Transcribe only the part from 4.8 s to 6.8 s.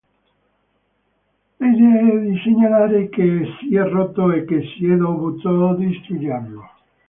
è dovuto distruggerlo.